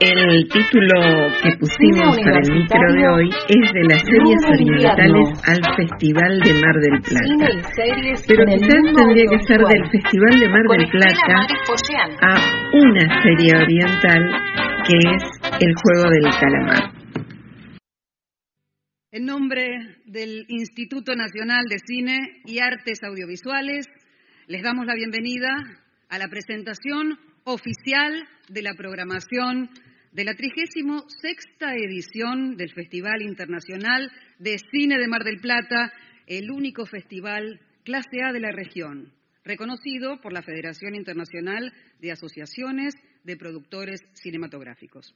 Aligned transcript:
El 0.00 0.46
título 0.48 1.00
que 1.42 1.56
pusimos 1.58 2.16
para 2.18 2.38
el 2.38 2.52
micro 2.52 2.92
de 2.94 3.08
hoy 3.08 3.30
es 3.48 3.72
de 3.72 3.82
las 3.88 4.00
series 4.02 4.38
orientales 4.46 5.42
al 5.44 5.58
Festival 5.74 6.38
de 6.38 6.54
Mar 6.54 6.76
del 6.78 7.00
Plata. 7.02 8.22
Pero 8.28 8.44
quizás 8.46 8.94
tendría 8.94 9.24
que 9.26 9.40
ser 9.44 9.58
del 9.58 9.90
Festival 9.90 10.38
de 10.38 10.48
Mar 10.48 10.62
del 10.70 10.88
Plata 10.88 11.46
a 12.22 12.34
una 12.74 13.22
serie 13.22 13.56
oriental 13.56 14.22
que 14.86 14.98
es 14.98 15.24
El 15.60 15.74
Juego 15.82 16.10
del 16.10 16.30
Calamar. 16.38 16.92
En 19.10 19.24
nombre 19.24 19.96
del 20.06 20.44
Instituto 20.46 21.16
Nacional 21.16 21.64
de 21.68 21.78
Cine 21.84 22.18
y 22.44 22.60
Artes 22.60 23.02
Audiovisuales, 23.02 23.86
les 24.46 24.62
damos 24.62 24.86
la 24.86 24.94
bienvenida 24.94 25.48
a 26.08 26.18
la 26.18 26.28
presentación 26.28 27.18
oficial 27.42 28.28
de 28.48 28.62
la 28.62 28.74
programación 28.74 29.70
de 30.18 30.24
la 30.24 30.34
36 30.34 30.84
edición 31.76 32.56
del 32.56 32.72
Festival 32.72 33.22
Internacional 33.22 34.10
de 34.40 34.58
Cine 34.72 34.98
de 34.98 35.06
Mar 35.06 35.22
del 35.22 35.38
Plata, 35.38 35.92
el 36.26 36.50
único 36.50 36.86
festival 36.86 37.60
clase 37.84 38.24
A 38.24 38.32
de 38.32 38.40
la 38.40 38.50
región, 38.50 39.12
reconocido 39.44 40.20
por 40.20 40.32
la 40.32 40.42
Federación 40.42 40.96
Internacional 40.96 41.72
de 42.00 42.10
Asociaciones 42.10 42.94
de 43.22 43.36
Productores 43.36 44.00
Cinematográficos. 44.14 45.14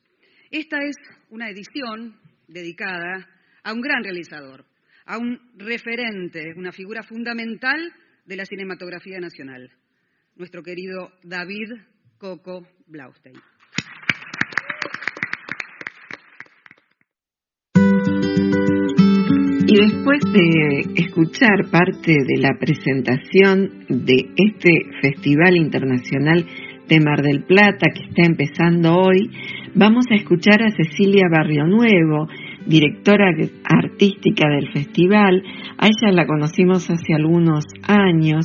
Esta 0.52 0.76
es 0.84 0.94
una 1.30 1.50
edición 1.50 2.20
dedicada 2.46 3.28
a 3.64 3.72
un 3.72 3.80
gran 3.80 4.04
realizador, 4.04 4.64
a 5.04 5.18
un 5.18 5.50
referente, 5.56 6.54
una 6.56 6.70
figura 6.70 7.02
fundamental 7.02 7.92
de 8.24 8.36
la 8.36 8.46
cinematografía 8.46 9.18
nacional, 9.18 9.68
nuestro 10.36 10.62
querido 10.62 11.10
David 11.24 11.72
Coco 12.18 12.68
Blaustein. 12.86 13.51
Y 19.72 19.74
después 19.74 20.20
de 20.30 21.02
escuchar 21.02 21.70
parte 21.70 22.12
de 22.12 22.42
la 22.42 22.58
presentación 22.60 23.86
de 23.88 24.16
este 24.36 24.70
Festival 25.00 25.56
Internacional 25.56 26.44
de 26.86 27.00
Mar 27.00 27.22
del 27.22 27.44
Plata 27.44 27.86
que 27.94 28.02
está 28.02 28.22
empezando 28.22 28.94
hoy, 28.94 29.30
vamos 29.74 30.04
a 30.10 30.16
escuchar 30.16 30.62
a 30.62 30.76
Cecilia 30.76 31.22
Barrio 31.30 31.64
Nuevo, 31.66 32.28
directora 32.66 33.32
artística 33.64 34.46
del 34.50 34.70
festival. 34.74 35.42
A 35.78 35.86
ella 35.86 36.12
la 36.12 36.26
conocimos 36.26 36.90
hace 36.90 37.14
algunos 37.14 37.64
años, 37.88 38.44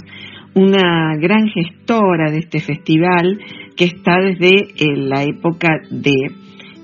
una 0.53 1.17
gran 1.17 1.49
gestora 1.49 2.31
de 2.31 2.37
este 2.37 2.61
festival 2.61 3.37
que 3.75 3.83
está 3.83 4.15
desde 4.21 4.47
eh, 4.77 4.95
la 4.95 5.23
época 5.23 5.67
de 5.91 6.13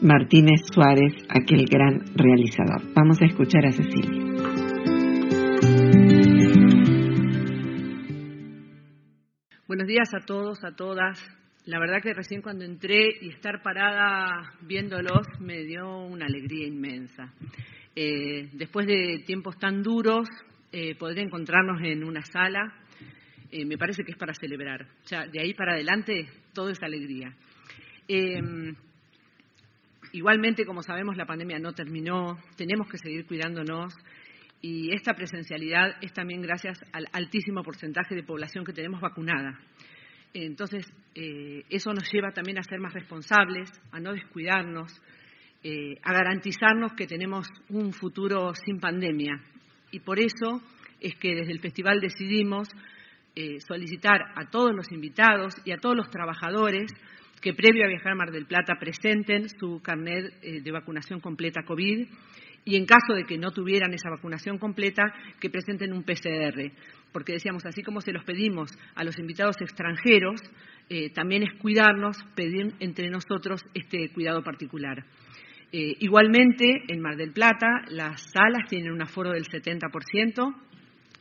Martínez 0.03 0.59
Suárez, 0.73 1.13
aquel 1.29 1.63
gran 1.63 2.03
realizador. 2.13 2.93
Vamos 2.93 3.21
a 3.21 3.25
escuchar 3.25 3.65
a 3.65 3.71
Cecilia. 3.71 4.21
Buenos 9.65 9.87
días 9.87 10.09
a 10.13 10.25
todos, 10.25 10.61
a 10.65 10.75
todas. 10.75 11.23
La 11.65 11.79
verdad 11.79 12.01
que 12.03 12.13
recién 12.13 12.41
cuando 12.41 12.65
entré 12.65 13.11
y 13.21 13.29
estar 13.29 13.61
parada 13.63 14.51
viéndolos 14.59 15.25
me 15.39 15.63
dio 15.63 15.99
una 16.05 16.25
alegría 16.25 16.67
inmensa. 16.67 17.33
Eh, 17.95 18.49
después 18.51 18.85
de 18.85 19.23
tiempos 19.25 19.57
tan 19.57 19.81
duros, 19.83 20.27
eh, 20.73 20.95
poder 20.95 21.19
encontrarnos 21.19 21.81
en 21.81 22.03
una 22.03 22.23
sala, 22.23 22.75
eh, 23.51 23.63
me 23.63 23.77
parece 23.77 24.03
que 24.03 24.11
es 24.11 24.17
para 24.17 24.33
celebrar. 24.33 24.81
O 24.81 25.07
sea, 25.07 25.27
de 25.27 25.39
ahí 25.39 25.53
para 25.53 25.75
adelante, 25.75 26.27
todo 26.53 26.71
es 26.71 26.83
alegría. 26.83 27.33
Igualmente, 30.13 30.65
como 30.65 30.81
sabemos, 30.81 31.17
la 31.17 31.25
pandemia 31.25 31.59
no 31.59 31.73
terminó, 31.73 32.37
tenemos 32.55 32.87
que 32.87 32.97
seguir 32.97 33.25
cuidándonos 33.25 33.93
y 34.61 34.93
esta 34.95 35.13
presencialidad 35.13 35.97
es 36.01 36.13
también 36.13 36.41
gracias 36.41 36.79
al 36.93 37.07
altísimo 37.11 37.63
porcentaje 37.63 38.15
de 38.15 38.23
población 38.23 38.63
que 38.63 38.71
tenemos 38.71 39.01
vacunada. 39.01 39.59
Entonces, 40.33 40.85
eh, 41.13 41.63
eso 41.69 41.93
nos 41.93 42.09
lleva 42.11 42.31
también 42.31 42.57
a 42.57 42.63
ser 42.63 42.79
más 42.79 42.93
responsables, 42.93 43.69
a 43.91 43.99
no 43.99 44.13
descuidarnos, 44.13 44.91
eh, 45.63 45.97
a 46.01 46.13
garantizarnos 46.13 46.93
que 46.93 47.07
tenemos 47.07 47.47
un 47.69 47.91
futuro 47.93 48.53
sin 48.55 48.79
pandemia. 48.79 49.41
Y 49.91 49.99
por 49.99 50.19
eso 50.19 50.61
es 50.99 51.15
que 51.15 51.35
desde 51.35 51.51
el 51.51 51.59
festival 51.59 51.99
decidimos 51.99 52.69
eh, 53.35 53.59
solicitar 53.59 54.21
a 54.35 54.49
todos 54.49 54.73
los 54.73 54.91
invitados 54.91 55.55
y 55.65 55.71
a 55.71 55.77
todos 55.77 55.95
los 55.95 56.09
trabajadores 56.09 56.91
que 57.43 57.53
previo 57.53 57.83
a 57.83 57.89
viajar 57.89 58.13
a 58.13 58.15
Mar 58.15 58.31
del 58.31 58.47
Plata 58.47 58.79
presenten 58.79 59.49
su 59.49 59.81
carnet 59.83 60.41
de 60.41 60.71
vacunación 60.71 61.19
completa 61.19 61.63
COVID 61.63 62.07
y 62.65 62.75
en 62.77 62.85
caso 62.85 63.13
de 63.13 63.25
que 63.25 63.37
no 63.37 63.51
tuvieran 63.51 63.93
esa 63.93 64.09
vacunación 64.09 64.57
completa, 64.57 65.03
que 65.41 65.49
presenten 65.49 65.91
un 65.91 66.03
PCR 66.03 66.71
porque 67.13 67.33
decíamos, 67.33 67.65
así 67.65 67.83
como 67.83 68.01
se 68.01 68.11
los 68.11 68.25
pedimos 68.25 68.71
a 68.95 69.05
los 69.05 69.17
invitados 69.19 69.61
extranjeros, 69.61 70.41
eh, 70.89 71.11
también 71.11 71.43
es 71.43 71.53
cuidarnos, 71.61 72.17
pedir 72.35 72.73
entre 72.79 73.09
nosotros 73.09 73.63
este 73.73 74.09
cuidado 74.09 74.43
particular. 74.43 75.05
Eh, 75.71 75.95
igualmente, 75.99 76.83
en 76.87 76.99
Mar 76.99 77.15
del 77.15 77.31
Plata, 77.31 77.67
las 77.87 78.21
salas 78.31 78.67
tienen 78.67 78.91
un 78.91 79.01
aforo 79.01 79.31
del 79.31 79.45
70% 79.45 80.53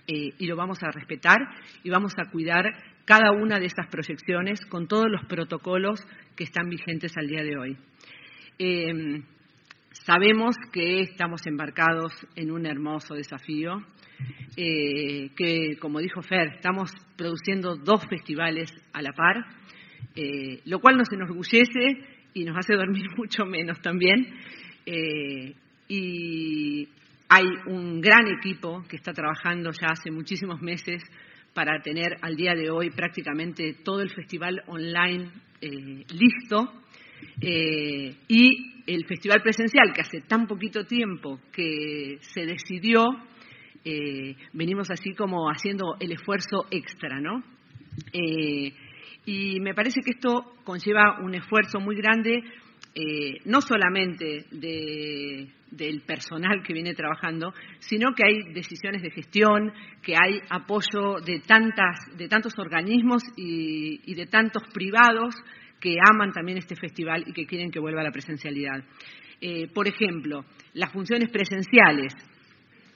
eh, 0.08 0.30
y 0.38 0.46
lo 0.46 0.56
vamos 0.56 0.82
a 0.82 0.90
respetar 0.90 1.38
y 1.84 1.90
vamos 1.90 2.12
a 2.18 2.30
cuidar 2.30 2.64
cada 3.04 3.32
una 3.32 3.58
de 3.58 3.66
estas 3.66 3.88
proyecciones 3.88 4.60
con 4.68 4.86
todos 4.88 5.06
los 5.10 5.24
protocolos 5.26 6.00
que 6.36 6.44
están 6.44 6.68
vigentes 6.68 7.12
al 7.16 7.26
día 7.26 7.42
de 7.42 7.56
hoy. 7.56 7.76
sabemos 9.92 10.56
que 10.72 11.00
estamos 11.00 11.46
embarcados 11.46 12.12
en 12.34 12.50
un 12.50 12.66
hermoso 12.66 13.14
desafío 13.14 13.84
eh, 14.56 15.30
que, 15.34 15.76
como 15.80 16.00
dijo 16.00 16.20
Fer, 16.22 16.48
estamos 16.54 16.90
produciendo 17.16 17.76
dos 17.76 18.06
festivales 18.08 18.70
a 18.92 19.00
la 19.00 19.12
par, 19.12 19.46
eh, 20.14 20.60
lo 20.66 20.78
cual 20.78 20.98
nos 20.98 21.10
enorgullece 21.10 22.04
y 22.34 22.44
nos 22.44 22.56
hace 22.58 22.74
dormir 22.74 23.06
mucho 23.16 23.46
menos 23.46 23.80
también. 23.80 24.26
Eh, 24.84 25.54
y 25.88 26.88
hay 27.28 27.46
un 27.66 28.00
gran 28.00 28.26
equipo 28.28 28.82
que 28.88 28.96
está 28.96 29.12
trabajando 29.12 29.70
ya 29.70 29.88
hace 29.92 30.10
muchísimos 30.10 30.60
meses 30.60 31.02
para 31.54 31.80
tener 31.82 32.16
al 32.22 32.36
día 32.36 32.54
de 32.54 32.70
hoy 32.70 32.90
prácticamente 32.90 33.74
todo 33.84 34.00
el 34.00 34.10
festival 34.10 34.62
online 34.66 35.30
listo. 35.60 36.72
y 37.40 38.72
el 38.86 39.06
festival 39.06 39.42
presencial, 39.42 39.92
que 39.94 40.00
hace 40.00 40.20
tan 40.22 40.46
poquito 40.46 40.84
tiempo 40.84 41.38
que 41.52 42.18
se 42.20 42.46
decidió, 42.46 43.06
eh, 43.84 44.36
venimos 44.52 44.90
así 44.90 45.12
como 45.14 45.48
haciendo 45.48 45.96
el 45.98 46.12
esfuerzo 46.12 46.66
extra, 46.70 47.20
¿no? 47.20 47.42
Eh, 48.12 48.72
y 49.26 49.60
me 49.60 49.74
parece 49.74 50.00
que 50.04 50.12
esto 50.12 50.54
conlleva 50.64 51.20
un 51.20 51.34
esfuerzo 51.34 51.80
muy 51.80 51.96
grande, 51.96 52.42
eh, 52.94 53.41
no 53.47 53.60
solamente 53.60 54.44
del 54.50 56.00
personal 56.03 56.62
que 56.62 56.75
viene 56.75 56.94
trabajando, 56.94 57.54
sino 57.78 58.14
que 58.14 58.22
hay 58.26 58.53
decisiones 58.53 59.03
de 59.03 59.10
gestión, 59.10 59.72
que 60.03 60.14
hay 60.14 60.41
apoyo 60.50 61.20
de, 61.25 61.41
tantas, 61.41 61.97
de 62.16 62.28
tantos 62.28 62.52
organismos 62.58 63.22
y 63.36 64.14
de 64.14 64.26
tantos 64.26 64.62
privados 64.75 65.34
que 65.81 65.97
aman 66.00 66.32
también 66.32 66.58
este 66.58 66.76
festival 66.76 67.25
y 67.26 67.32
que 67.32 67.47
quieren 67.47 67.70
que 67.70 67.81
vuelva 67.81 68.02
a 68.02 68.04
la 68.04 68.12
presencialidad. 68.12 68.84
por 69.75 69.88
ejemplo, 69.88 70.44
las 70.75 70.92
funciones 70.92 71.31
presenciales 71.31 72.14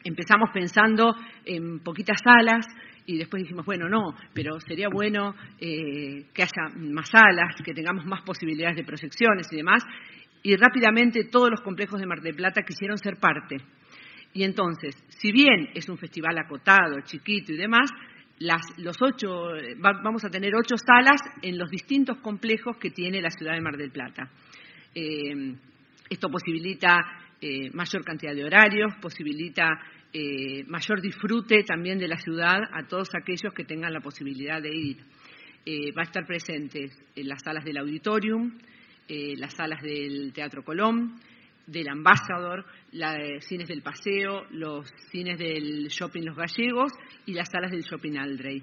empezamos 0.05 0.51
pensando 0.53 1.15
en 1.45 1.81
poquitas 1.81 2.21
salas 2.23 2.67
y 3.07 3.19
después 3.19 3.43
dijimos, 3.43 3.65
bueno, 3.65 3.89
no, 3.89 4.15
pero 4.35 4.59
sería 4.61 4.89
bueno 4.89 5.35
eh, 5.61 6.27
que 6.35 6.43
haya 6.43 6.75
más 6.77 7.09
salas, 7.09 7.55
que 7.65 7.73
tengamos 7.73 8.05
más 8.05 8.23
posibilidades 8.23 8.77
de 8.77 8.85
proyecciones 8.85 9.47
y 9.53 9.57
demás. 9.57 9.85
Y 10.43 10.57
rápidamente 10.57 11.25
todos 11.25 11.51
los 11.51 11.61
complejos 11.61 12.01
de 12.01 12.07
Mar 12.07 12.21
del 12.21 12.35
Plata 12.35 12.63
quisieron 12.63 12.99
ser 12.99 13.17
parte. 13.19 13.57
Y 14.33 14.45
entonces, 14.45 14.95
si 15.09 15.33
bien 15.33 15.71
es 15.75 15.89
un 15.89 15.99
festival 15.99 16.37
acotado, 16.39 17.01
chiquito 17.05 17.53
y 17.53 17.57
demás, 17.57 17.91
los 18.39 18.97
ocho, 19.01 19.29
vamos 19.79 20.25
a 20.25 20.29
tener 20.29 20.55
ocho 20.55 20.77
salas 20.77 21.21
en 21.43 21.57
los 21.57 21.71
distintos 21.71 22.19
complejos 22.19 22.77
que 22.77 22.91
tiene 22.91 23.23
la 23.23 23.31
ciudad 23.31 23.55
de 23.55 23.61
Mar 23.61 23.77
del 23.77 23.91
Plata. 23.91 24.31
Eh, 24.95 25.55
esto 26.11 26.29
posibilita 26.29 26.99
eh, 27.41 27.71
mayor 27.73 28.05
cantidad 28.05 28.35
de 28.35 28.45
horarios, 28.45 28.95
posibilita 29.01 29.69
eh, 30.19 30.65
mayor 30.67 31.03
disfrute 31.03 31.63
también 31.65 31.99
de 31.99 32.09
la 32.09 32.17
ciudad 32.17 32.63
a 32.73 32.87
todos 32.87 33.09
aquellos 33.15 33.53
que 33.53 33.65
tengan 33.65 33.93
la 33.93 34.01
posibilidad 34.01 34.63
de 34.63 34.75
ir. 34.75 34.97
Eh, 35.65 35.93
va 35.93 36.03
a 36.03 36.05
estar 36.05 36.25
presente 36.27 36.91
en 37.15 37.29
las 37.29 37.43
salas 37.43 37.65
del 37.65 37.77
auditorium, 37.79 38.59
las 39.09 39.55
salas 39.55 39.83
del 39.83 40.33
Teatro 40.33 40.65
Colón, 40.65 41.15
del 41.67 41.89
Ambassador, 41.89 42.65
los 42.93 43.45
cines 43.45 43.69
del 43.69 43.83
Paseo, 43.83 44.47
los 44.51 44.89
cines 45.11 45.39
del 45.39 45.89
Shopping 45.89 46.25
Los 46.25 46.37
Gallegos 46.37 46.93
y 47.27 47.33
las 47.35 47.49
salas 47.51 47.71
del 47.71 47.83
Shopping 47.83 48.17
Aldrey. 48.17 48.63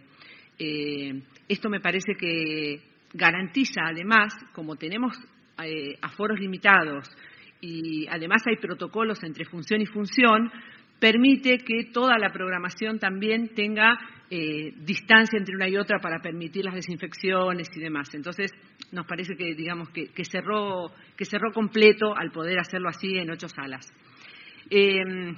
esto 1.47 1.69
me 1.69 1.79
parece 1.79 2.15
que 2.19 2.81
garantiza 3.13 3.81
además, 3.85 4.33
como 4.53 4.75
tenemos 4.75 5.15
eh, 5.63 5.97
aforos 6.01 6.39
limitados 6.39 7.07
y 7.61 8.07
además 8.07 8.41
hay 8.47 8.57
protocolos 8.57 9.23
entre 9.23 9.45
función 9.45 9.81
y 9.81 9.85
función, 9.85 10.51
permite 11.03 11.57
que 11.57 11.91
toda 11.91 12.17
la 12.17 12.29
programación 12.29 12.97
también 12.97 13.49
tenga 13.49 13.99
eh, 14.29 14.71
distancia 14.85 15.37
entre 15.37 15.53
una 15.53 15.67
y 15.67 15.75
otra 15.75 15.99
para 15.99 16.21
permitir 16.21 16.63
las 16.63 16.75
desinfecciones 16.75 17.67
y 17.75 17.81
demás. 17.81 18.15
Entonces, 18.15 18.53
nos 18.93 19.05
parece 19.05 19.35
que, 19.35 19.53
digamos, 19.53 19.89
que, 19.89 20.07
cerró, 20.23 20.93
que 21.17 21.25
cerró 21.25 21.51
completo 21.51 22.15
al 22.15 22.31
poder 22.31 22.57
hacerlo 22.57 22.87
así 22.87 23.17
en 23.17 23.29
ocho 23.29 23.49
salas. 23.49 23.85
Em, 24.69 25.35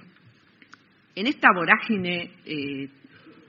en 1.16 1.26
esta 1.26 1.48
vorágine, 1.52 2.30
eh, 2.46 2.88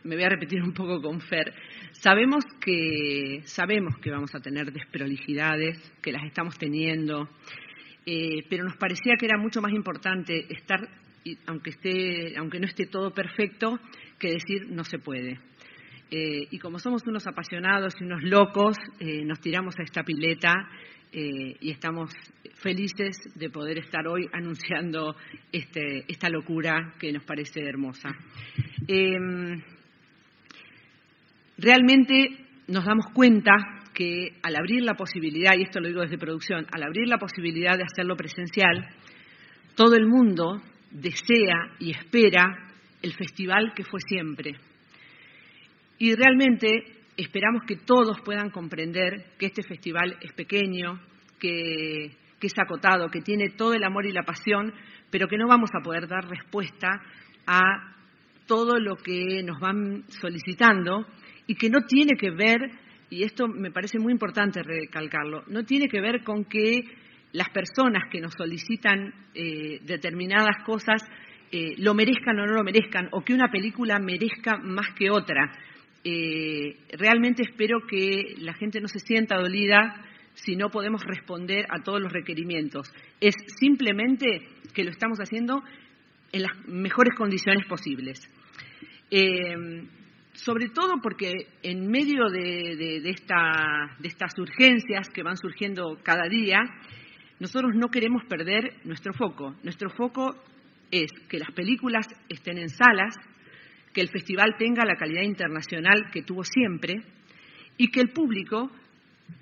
me 0.04 0.14
voy 0.14 0.24
a 0.24 0.30
repetir 0.30 0.62
un 0.62 0.72
poco 0.72 1.02
con 1.02 1.20
Fer, 1.20 1.52
sabemos 1.92 2.46
que, 2.62 3.42
sabemos 3.44 3.94
que 3.98 4.10
vamos 4.10 4.34
a 4.34 4.40
tener 4.40 4.72
desprolijidades, 4.72 5.76
que 6.00 6.12
las 6.12 6.24
estamos 6.24 6.56
teniendo, 6.56 7.28
eh, 8.06 8.42
pero 8.48 8.64
nos 8.64 8.78
parecía 8.78 9.16
que 9.18 9.26
era 9.26 9.36
mucho 9.36 9.60
más 9.60 9.72
importante 9.72 10.46
estar, 10.48 10.80
aunque, 11.46 11.70
esté, 11.70 12.36
aunque 12.36 12.60
no 12.60 12.66
esté 12.66 12.86
todo 12.86 13.12
perfecto, 13.12 13.78
que 14.18 14.28
decir 14.28 14.66
no 14.68 14.84
se 14.84 14.98
puede. 14.98 15.38
Eh, 16.10 16.46
y 16.50 16.58
como 16.58 16.78
somos 16.78 17.02
unos 17.06 17.26
apasionados 17.26 17.94
y 18.00 18.04
unos 18.04 18.22
locos, 18.22 18.76
eh, 19.00 19.24
nos 19.24 19.40
tiramos 19.40 19.74
a 19.78 19.82
esta 19.82 20.02
pileta 20.02 20.54
y 21.12 21.70
estamos 21.70 22.10
felices 22.56 23.16
de 23.36 23.48
poder 23.48 23.78
estar 23.78 24.06
hoy 24.06 24.28
anunciando 24.34 25.16
este, 25.50 26.04
esta 26.08 26.28
locura 26.28 26.92
que 26.98 27.12
nos 27.12 27.24
parece 27.24 27.62
hermosa. 27.62 28.10
Em, 28.86 29.62
realmente 31.58 32.46
nos 32.68 32.84
damos 32.84 33.06
cuenta 33.14 33.52
que 33.94 34.34
al 34.42 34.56
abrir 34.56 34.82
la 34.82 34.94
posibilidad, 34.94 35.54
y 35.56 35.62
esto 35.62 35.80
lo 35.80 35.88
digo 35.88 36.02
desde 36.02 36.18
producción, 36.18 36.66
al 36.70 36.82
abrir 36.82 37.08
la 37.08 37.18
posibilidad 37.18 37.76
de 37.76 37.84
hacerlo 37.84 38.14
presencial, 38.14 38.88
todo 39.74 39.94
el 39.94 40.06
mundo 40.06 40.60
desea 40.90 41.74
y 41.78 41.90
espera 41.90 42.72
el 43.02 43.12
festival 43.14 43.72
que 43.74 43.84
fue 43.84 44.00
siempre. 44.00 44.54
Y 45.98 46.14
realmente 46.14 46.68
esperamos 47.16 47.62
que 47.66 47.76
todos 47.76 48.20
puedan 48.22 48.50
comprender 48.50 49.32
que 49.38 49.46
este 49.46 49.62
festival 49.62 50.16
es 50.20 50.32
pequeño, 50.32 51.00
que, 51.38 52.12
es 52.40 52.58
acotado, 52.58 53.08
que 53.08 53.22
tiene 53.22 53.50
todo 53.50 53.74
el 53.74 53.82
amor 53.82 54.06
y 54.06 54.12
la 54.12 54.22
pasión, 54.22 54.72
pero 55.10 55.26
que 55.26 55.36
no 55.36 55.48
vamos 55.48 55.70
a 55.74 55.82
poder 55.82 56.06
dar 56.06 56.28
respuesta 56.28 57.02
a 57.46 57.94
todo 58.46 58.78
lo 58.78 58.96
que 58.96 59.42
nos 59.42 59.58
van 59.58 60.04
solicitando 60.08 61.06
y 61.48 61.56
que 61.56 61.70
no 61.70 61.80
tiene 61.86 62.16
que 62.16 62.30
ver 62.30 62.70
y 63.10 63.22
esto 63.22 63.46
me 63.48 63.70
parece 63.70 63.98
muy 63.98 64.12
importante 64.12 64.62
recalcarlo, 64.62 65.44
no 65.48 65.64
tiene 65.64 65.88
que 65.88 66.00
ver 66.00 66.22
con 66.24 66.44
que 66.44 66.82
las 67.32 67.48
personas 67.50 68.04
que 68.10 68.20
nos 68.20 68.32
solicitan 68.34 69.12
eh, 69.34 69.80
determinadas 69.82 70.64
cosas 70.64 71.02
eh, 71.52 71.74
lo 71.78 71.94
merezcan 71.94 72.38
o 72.38 72.46
no 72.46 72.52
lo 72.54 72.64
merezcan, 72.64 73.08
o 73.12 73.22
que 73.22 73.34
una 73.34 73.50
película 73.50 73.98
merezca 73.98 74.56
más 74.58 74.88
que 74.94 75.10
otra. 75.10 75.52
Eh, 76.02 76.76
realmente 76.98 77.42
espero 77.42 77.80
que 77.88 78.34
la 78.38 78.54
gente 78.54 78.80
no 78.80 78.88
se 78.88 78.98
sienta 78.98 79.36
dolida 79.36 80.02
si 80.34 80.56
no 80.56 80.70
podemos 80.70 81.04
responder 81.04 81.66
a 81.70 81.82
todos 81.82 82.00
los 82.00 82.12
requerimientos. 82.12 82.92
Es 83.20 83.34
simplemente 83.58 84.48
que 84.74 84.84
lo 84.84 84.90
estamos 84.90 85.18
haciendo 85.18 85.62
en 86.32 86.42
las 86.42 86.66
mejores 86.66 87.14
condiciones 87.16 87.66
posibles 87.66 88.28
sobre 90.36 90.68
todo 90.68 91.00
porque 91.02 91.32
en 91.62 91.88
medio 91.90 92.28
de, 92.28 93.08
estas 93.08 94.38
urgencias 94.38 95.08
que 95.10 95.22
van 95.22 95.36
surgiendo 95.36 95.98
cada 96.02 96.28
día, 96.28 96.58
nosotros 97.38 97.74
no 97.74 97.88
queremos 97.88 98.24
perder 98.24 98.74
nuestro 98.84 99.12
foco. 99.12 99.54
Nuestro 99.62 99.90
foco 99.90 100.34
es 100.90 101.10
que 101.28 101.38
las 101.38 101.50
películas 101.52 102.06
estén 102.28 102.58
en 102.58 102.68
salas, 102.68 103.14
que 103.92 104.00
el 104.00 104.08
festival 104.08 104.56
tenga 104.58 104.84
la 104.84 104.96
calidad 104.96 105.22
internacional 105.22 106.10
que 106.12 106.22
tuvo 106.22 106.44
siempre 106.44 107.02
y 107.76 107.88
que 107.90 108.00
el 108.00 108.10
público 108.10 108.70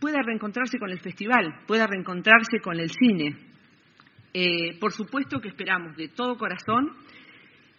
pueda 0.01 0.23
reencontrarse 0.23 0.79
con 0.79 0.91
el 0.91 1.01
festival, 1.01 1.61
pueda 1.67 1.87
reencontrarse 1.87 2.61
con 2.61 2.79
el 2.81 2.91
cine. 2.91 3.37
Eh, 4.33 4.79
por 4.81 4.93
supuesto 4.93 5.41
que 5.41 5.49
esperamos 5.49 5.97
de 5.97 6.09
todo 6.09 6.37
corazón 6.37 6.91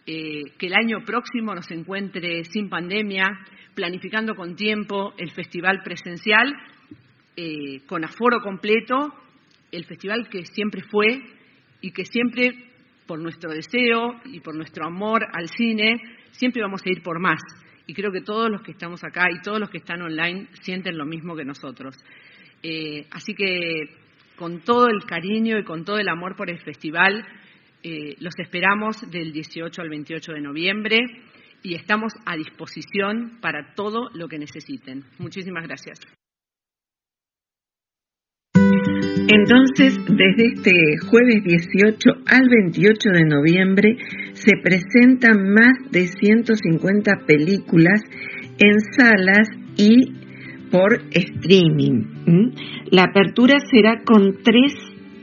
eh, 0.06 0.52
que 0.56 0.68
el 0.68 0.74
año 0.74 1.04
próximo 1.04 1.54
nos 1.54 1.70
encuentre 1.70 2.44
sin 2.44 2.68
pandemia, 2.68 3.26
planificando 3.74 4.34
con 4.34 4.54
tiempo 4.54 5.12
el 5.18 5.30
festival 5.32 5.80
presencial, 5.82 6.54
eh, 7.36 7.80
con 7.86 8.04
aforo 8.04 8.40
completo, 8.40 9.12
el 9.76 9.84
festival 9.84 10.28
que 10.28 10.44
siempre 10.46 10.82
fue 10.82 11.20
y 11.80 11.90
que 11.90 12.04
siempre, 12.04 12.52
por 13.06 13.20
nuestro 13.20 13.50
deseo 13.50 14.20
y 14.24 14.40
por 14.40 14.54
nuestro 14.56 14.86
amor 14.86 15.24
al 15.32 15.48
cine, 15.48 16.00
siempre 16.32 16.62
vamos 16.62 16.80
a 16.84 16.90
ir 16.90 17.02
por 17.02 17.20
más. 17.20 17.40
Y 17.86 17.94
creo 17.94 18.10
que 18.10 18.22
todos 18.22 18.50
los 18.50 18.62
que 18.62 18.72
estamos 18.72 19.04
acá 19.04 19.26
y 19.30 19.40
todos 19.42 19.60
los 19.60 19.70
que 19.70 19.78
están 19.78 20.02
online 20.02 20.48
sienten 20.62 20.98
lo 20.98 21.04
mismo 21.04 21.36
que 21.36 21.44
nosotros. 21.44 21.94
Eh, 22.62 23.06
así 23.10 23.34
que 23.34 23.90
con 24.34 24.60
todo 24.60 24.88
el 24.88 25.04
cariño 25.04 25.58
y 25.58 25.64
con 25.64 25.84
todo 25.84 25.98
el 25.98 26.08
amor 26.08 26.36
por 26.36 26.50
el 26.50 26.58
festival, 26.58 27.24
eh, 27.82 28.16
los 28.18 28.34
esperamos 28.38 29.08
del 29.10 29.32
18 29.32 29.80
al 29.80 29.88
28 29.88 30.32
de 30.32 30.40
noviembre 30.40 30.98
y 31.62 31.74
estamos 31.74 32.12
a 32.24 32.36
disposición 32.36 33.38
para 33.40 33.74
todo 33.74 34.08
lo 34.14 34.26
que 34.28 34.38
necesiten. 34.38 35.04
Muchísimas 35.18 35.64
gracias. 35.64 36.00
Entonces, 39.28 39.98
desde 40.06 40.54
este 40.54 40.72
jueves 41.10 41.42
18 41.42 42.10
al 42.26 42.48
28 42.48 43.10
de 43.10 43.24
noviembre 43.24 43.96
se 44.34 44.52
presentan 44.62 45.52
más 45.52 45.72
de 45.90 46.06
150 46.06 47.12
películas 47.26 48.02
en 48.58 48.80
salas 48.96 49.48
y 49.76 50.12
por 50.70 51.00
streaming. 51.10 52.04
La 52.90 53.04
apertura 53.04 53.58
será 53.68 54.02
con 54.04 54.42
tres 54.44 54.72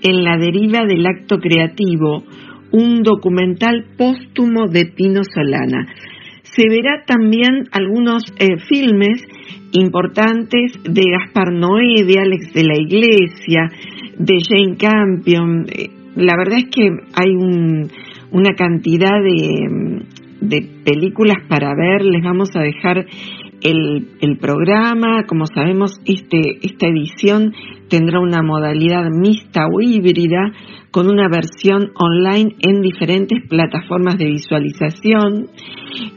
en 0.01 0.23
la 0.23 0.37
deriva 0.37 0.85
del 0.85 1.05
acto 1.05 1.37
creativo, 1.37 2.23
un 2.71 3.03
documental 3.03 3.85
póstumo 3.97 4.67
de 4.67 4.85
Pino 4.85 5.21
Solana. 5.23 5.87
Se 6.55 6.69
verá 6.69 7.03
también 7.05 7.65
algunos 7.71 8.23
eh, 8.37 8.57
filmes 8.67 9.23
importantes 9.71 10.73
de 10.83 11.01
Gaspar 11.11 11.51
Noé, 11.51 12.03
de 12.05 12.19
Alex 12.19 12.53
de 12.53 12.63
la 12.63 12.77
Iglesia, 12.77 13.71
de 14.17 14.35
Jane 14.47 14.77
Campion. 14.77 15.65
Eh, 15.67 15.89
la 16.15 16.37
verdad 16.37 16.59
es 16.59 16.65
que 16.65 16.89
hay 17.15 17.31
una 18.31 18.53
cantidad 18.55 19.19
de, 19.23 20.05
de, 20.41 20.67
películas 20.85 21.37
para 21.49 21.73
ver. 21.75 22.03
Les 22.05 22.23
vamos 22.23 22.55
a 22.55 22.61
dejar 22.61 23.05
el, 23.63 24.17
el 24.21 24.37
programa. 24.37 25.25
Como 25.27 25.45
sabemos, 25.47 25.99
este, 26.05 26.59
esta 26.61 26.87
edición 26.87 27.53
tendrá 27.89 28.19
una 28.19 28.41
modalidad 28.41 29.09
mixta 29.09 29.65
o 29.65 29.81
híbrida 29.81 30.51
con 30.91 31.09
una 31.09 31.27
versión 31.27 31.91
online 31.95 32.55
en 32.59 32.81
diferentes 32.81 33.39
plataformas 33.49 34.17
de 34.17 34.25
visualización 34.25 35.47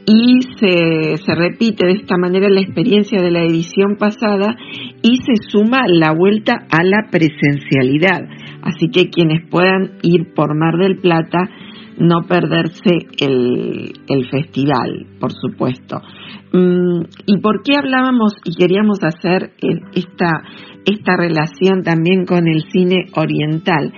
y 0.06 0.40
se, 0.58 1.16
se, 1.16 1.34
repite 1.34 1.86
de 1.86 1.92
esta 1.92 2.18
manera 2.18 2.48
la 2.50 2.60
experiencia 2.60 3.22
de 3.22 3.30
la 3.30 3.42
edición 3.42 3.96
pasada 3.98 4.54
y 5.02 5.16
se 5.18 5.48
suma 5.48 5.80
la 5.88 6.12
vuelta 6.12 6.66
a 6.70 6.84
la 6.84 7.08
presencialidad. 7.10 8.20
Así 8.62 8.88
que 8.90 9.08
quienes 9.08 9.48
puedan 9.48 9.98
ir 10.02 10.34
por 10.34 10.54
Mar 10.54 10.76
del 10.78 10.98
Plata, 10.98 11.48
no 11.98 12.22
perderse 12.28 13.08
el, 13.18 13.92
el 14.08 14.28
festival, 14.30 15.06
por 15.18 15.32
supuesto. 15.32 16.00
Mm, 16.52 17.02
¿Y 17.26 17.38
por 17.40 17.62
qué 17.62 17.76
hablábamos 17.76 18.34
y 18.44 18.54
queríamos 18.54 18.98
hacer 19.02 19.52
esta, 19.94 20.42
esta 20.84 21.16
relación 21.16 21.82
también 21.82 22.24
con 22.24 22.46
el 22.48 22.62
cine 22.70 23.06
oriental? 23.14 23.92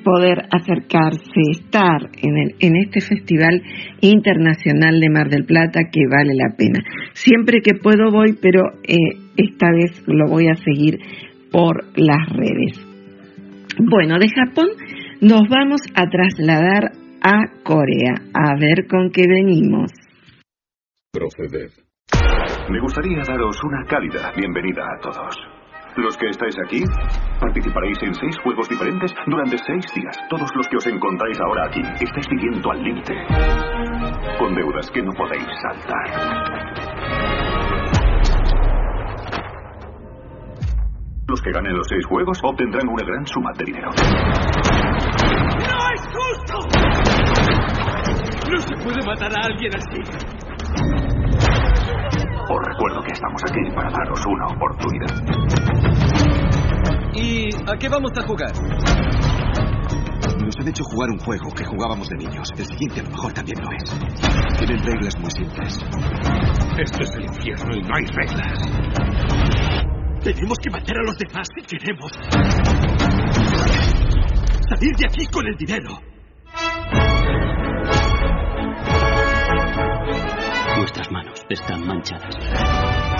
poder 0.05 0.39
acercarse, 0.51 1.41
estar 1.51 2.11
en, 2.23 2.37
el, 2.37 2.55
en 2.61 2.77
este 2.77 3.01
Festival 3.01 3.63
Internacional 4.01 5.01
de 5.01 5.11
Mar 5.11 5.29
del 5.29 5.45
Plata 5.45 5.81
que 5.93 6.01
vale 6.11 6.35
la 6.35 6.55
pena. 6.57 6.81
Siempre 7.13 7.61
que 7.63 7.75
puedo 7.75 8.11
voy, 8.11 8.35
pero 8.41 8.63
eh, 8.83 8.97
esta 9.37 9.71
vez 9.71 10.03
lo 10.07 10.27
voy 10.29 10.49
a 10.49 10.57
seguir 10.57 10.99
por 11.51 11.85
las 11.97 12.29
redes. 12.31 12.87
Bueno, 13.79 14.19
de 14.19 14.29
Japón 14.29 14.69
nos 15.21 15.43
vamos 15.49 15.81
a 15.95 16.07
trasladar 16.09 16.93
a 17.23 17.63
Corea, 17.63 18.15
a 18.35 18.55
ver 18.59 18.87
con 18.89 19.11
qué 19.11 19.27
venimos. 19.29 19.91
Proceded. 21.13 21.71
Me 22.69 22.81
gustaría 22.81 23.21
daros 23.27 23.63
una 23.65 23.85
cálida 23.87 24.33
bienvenida 24.37 24.83
a 24.83 25.01
todos. 25.01 25.52
Los 25.97 26.17
que 26.17 26.27
estáis 26.31 26.57
aquí 26.65 26.83
participaréis 27.39 28.03
en 28.03 28.15
seis 28.15 28.39
juegos 28.43 28.69
diferentes 28.69 29.15
durante 29.27 29.59
seis 29.59 29.85
días. 29.95 30.17
Todos 30.31 30.51
los 30.55 30.67
que 30.69 30.77
os 30.77 30.87
encontráis 30.87 31.39
ahora 31.41 31.67
aquí 31.67 31.83
estáis 32.01 32.29
viviendo 32.31 32.71
al 32.71 32.83
límite, 32.83 33.15
con 34.39 34.55
deudas 34.55 34.91
que 34.91 35.03
no 35.03 35.13
podéis 35.13 35.47
saltar. 35.61 36.63
Los 41.29 41.43
que 41.43 41.51
ganen 41.53 41.77
los 41.77 41.87
seis 41.89 42.05
juegos 42.07 42.39
obtendrán 42.43 42.89
una 42.89 43.05
gran 43.05 43.27
suma 43.27 43.53
de 43.57 43.65
dinero. 43.65 43.91
¡No 45.59 45.91
es 45.95 46.03
justo! 46.13 46.59
No 48.51 48.59
se 48.61 48.75
puede 48.85 49.07
matar 49.07 49.33
a 49.33 49.47
alguien 49.47 49.73
así. 49.77 50.42
Os 52.53 52.61
recuerdo 52.69 53.01
que 53.01 53.13
estamos 53.15 53.41
aquí 53.49 53.61
para 53.75 53.91
daros 53.91 54.21
una 54.27 54.47
oportunidad. 54.47 55.09
¿Y 57.15 57.49
a 57.67 57.79
qué 57.79 57.89
vamos 57.89 58.13
a 58.15 58.27
jugar? 58.27 58.53
Nos 60.39 60.59
han 60.61 60.69
hecho 60.69 60.85
jugar 60.85 61.09
un 61.13 61.19
juego 61.19 61.51
que 61.57 61.65
jugábamos 61.65 62.11
de 62.11 62.17
niños. 62.19 62.51
El 62.59 62.67
siguiente 62.67 63.01
a 63.01 63.05
lo 63.05 63.11
mejor 63.11 63.33
también 63.33 63.59
lo 63.59 63.73
es. 63.73 63.85
Tienen 64.59 64.85
reglas 64.85 65.19
muy 65.19 65.31
simples. 65.31 65.81
Esto 66.77 67.03
es 67.03 67.11
el 67.17 67.25
infierno 67.25 67.75
y 67.75 67.81
no 67.81 67.95
hay 67.95 68.05
reglas. 68.05 68.61
Tenemos 70.23 70.59
que 70.59 70.71
matar 70.71 70.99
a 70.99 71.03
los 71.05 71.17
demás 71.17 71.49
si 71.57 71.63
queremos. 71.65 72.13
Salir 74.69 74.95
de 74.97 75.07
aquí 75.07 75.27
con 75.33 75.47
el 75.47 75.57
dinero. 75.57 76.12
Nuestras 80.83 81.13
manos 81.13 81.47
están 81.49 81.87
manchadas. 81.87 82.35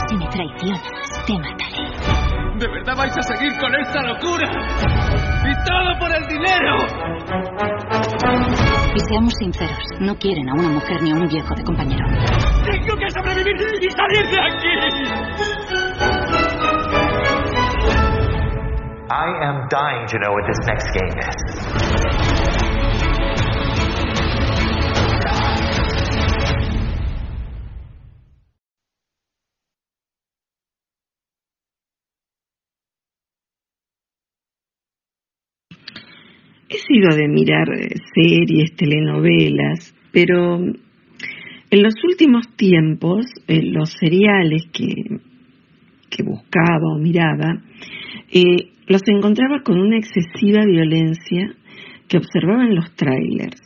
Si 0.09 0.17
me 0.17 0.27
traicionas, 0.27 0.83
te 1.25 1.33
mataré. 1.39 2.59
¿De 2.59 2.67
verdad 2.67 2.97
vais 2.97 3.17
a 3.17 3.23
seguir 3.23 3.53
con 3.61 3.73
esta 3.77 4.03
locura? 4.03 4.51
¡Y 5.47 5.55
todo 5.65 5.97
por 6.01 6.11
el 6.13 6.27
dinero! 6.27 6.77
Y 8.97 8.99
seamos 8.99 9.33
sinceros, 9.39 9.79
no 10.01 10.13
quieren 10.17 10.49
a 10.49 10.55
una 10.55 10.71
mujer 10.71 11.03
ni 11.03 11.13
a 11.13 11.15
un 11.15 11.29
viejo 11.29 11.55
de 11.55 11.63
compañero. 11.63 12.05
¡Tengo 12.65 12.97
que 12.97 13.09
sobrevivir 13.11 13.55
y 13.81 13.91
salir 13.93 14.27
de 14.27 14.41
aquí! 14.41 14.75
I 19.09 19.29
am 19.45 19.69
dying 19.69 20.07
to 20.09 20.19
know 20.19 20.33
what 20.33 20.47
this 20.49 20.59
next 20.67 20.89
game 20.99 21.17
is. 21.17 21.52
He 36.73 36.79
sido 36.79 37.15
de 37.15 37.29
mirar 37.29 37.69
eh, 37.69 37.97
series, 38.15 38.75
telenovelas, 38.77 39.95
pero 40.11 40.57
en 40.57 41.83
los 41.83 41.93
últimos 42.03 42.47
tiempos 42.57 43.27
eh, 43.47 43.61
los 43.63 43.91
seriales 43.91 44.63
que, 44.73 45.21
buscaba 46.25 46.95
o 46.95 46.99
miraba 46.99 47.61
eh, 48.31 48.71
los 48.87 49.03
encontraba 49.07 49.61
con 49.63 49.79
una 49.81 49.99
excesiva 49.99 50.65
violencia 50.65 51.55
que 52.09 52.17
observaba 52.17 52.65
en 52.65 52.75
los 52.75 52.95
trailers. 52.95 53.61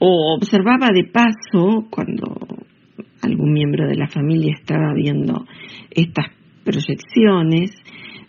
O 0.00 0.34
observaba 0.36 0.88
de 0.92 1.04
paso 1.04 1.86
cuando 1.90 2.24
algún 3.22 3.52
miembro 3.52 3.86
de 3.86 3.96
la 3.96 4.08
familia 4.08 4.54
estaba 4.58 4.92
viendo 4.94 5.46
estas 5.90 6.26
proyecciones, 6.64 7.70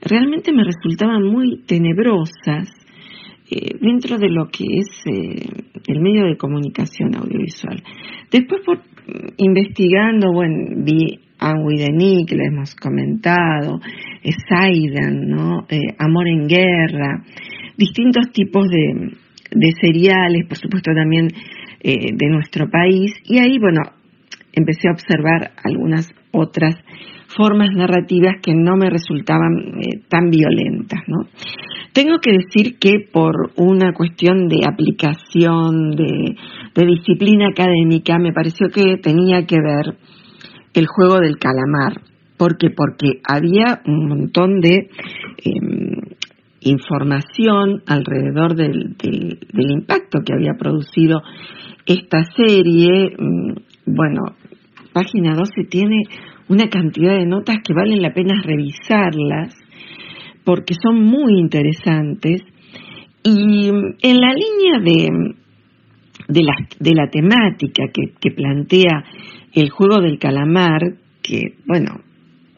realmente 0.01 0.51
me 0.53 0.63
resultaban 0.63 1.23
muy 1.23 1.63
tenebrosas 1.65 2.84
eh, 3.49 3.77
dentro 3.79 4.17
de 4.17 4.29
lo 4.29 4.47
que 4.47 4.63
es 4.63 4.87
eh, 5.05 5.45
el 5.87 6.01
medio 6.01 6.25
de 6.25 6.37
comunicación 6.37 7.15
audiovisual. 7.15 7.81
Después, 8.31 8.61
por, 8.65 8.81
investigando, 9.37 10.31
bueno, 10.33 10.83
vi 10.83 11.19
Anne 11.39 11.63
de 11.77 12.25
que 12.27 12.35
le 12.35 12.45
hemos 12.45 12.75
comentado, 12.75 13.79
eh, 14.23 14.31
Saidan, 14.49 15.27
¿no? 15.27 15.65
Eh, 15.69 15.95
Amor 15.99 16.27
en 16.27 16.47
Guerra, 16.47 17.23
distintos 17.77 18.31
tipos 18.31 18.67
de, 18.69 19.11
de 19.51 19.71
seriales, 19.79 20.47
por 20.47 20.57
supuesto 20.57 20.91
también 20.93 21.27
eh, 21.81 22.13
de 22.15 22.29
nuestro 22.29 22.69
país, 22.69 23.13
y 23.25 23.39
ahí, 23.39 23.59
bueno, 23.59 23.81
empecé 24.53 24.87
a 24.87 24.93
observar 24.93 25.51
algunas 25.63 26.09
otras 26.31 26.75
formas 27.27 27.69
narrativas 27.73 28.35
que 28.41 28.53
no 28.53 28.75
me 28.77 28.89
resultaban 28.89 29.53
eh, 29.79 30.01
tan 30.09 30.29
violentas, 30.29 31.01
¿no? 31.07 31.27
Tengo 31.95 32.17
que 32.21 32.31
decir 32.31 32.77
que 32.77 33.07
por 33.11 33.51
una 33.55 33.93
cuestión 33.93 34.49
de 34.49 34.57
aplicación, 34.69 35.91
de, 35.91 36.35
disciplina 36.85 37.47
académica, 37.47 38.19
me 38.19 38.33
pareció 38.33 38.67
que 38.67 38.97
tenía 38.97 39.45
que 39.45 39.55
ver 39.61 39.95
el 40.73 40.87
juego 40.87 41.21
del 41.21 41.37
calamar. 41.37 42.01
¿Por 42.37 42.57
qué? 42.57 42.69
Porque 42.69 43.21
había 43.23 43.81
un 43.85 44.09
montón 44.09 44.59
de 44.59 44.89
eh, 45.37 45.51
información 46.59 47.81
alrededor 47.87 48.55
del, 48.55 48.97
del, 48.97 49.39
del, 49.53 49.71
impacto 49.71 50.19
que 50.25 50.33
había 50.33 50.55
producido 50.59 51.21
esta 51.85 52.25
serie. 52.35 53.15
Bueno, 53.85 54.35
página 54.91 55.33
12 55.33 55.63
tiene 55.69 56.01
una 56.47 56.69
cantidad 56.69 57.17
de 57.17 57.25
notas 57.25 57.57
que 57.65 57.73
valen 57.73 58.01
la 58.01 58.13
pena 58.13 58.41
revisarlas 58.43 59.53
porque 60.43 60.75
son 60.81 61.03
muy 61.03 61.39
interesantes. 61.39 62.43
Y 63.23 63.69
en 63.69 64.21
la 64.21 64.33
línea 64.33 64.79
de, 64.83 65.33
de, 66.27 66.43
la, 66.43 66.53
de 66.79 66.93
la 66.93 67.09
temática 67.09 67.85
que, 67.91 68.31
plantea 68.31 69.03
el 69.53 69.69
juego 69.69 70.01
del 70.01 70.19
calamar, 70.19 70.81
que, 71.23 71.55
bueno, 71.65 72.01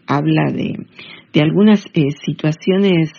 habla 0.06 0.51
de, 0.51 0.86
de 1.34 1.41
algunas 1.41 1.86
eh, 1.94 2.10
situaciones 2.25 3.12